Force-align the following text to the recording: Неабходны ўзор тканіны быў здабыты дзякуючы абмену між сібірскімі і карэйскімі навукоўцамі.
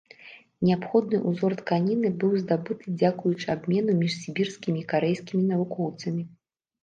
Неабходны 0.67 1.17
ўзор 1.31 1.53
тканіны 1.59 2.09
быў 2.23 2.31
здабыты 2.43 2.95
дзякуючы 3.01 3.45
абмену 3.55 3.93
між 4.01 4.15
сібірскімі 4.23 4.79
і 4.85 4.87
карэйскімі 4.95 5.43
навукоўцамі. 5.53 6.23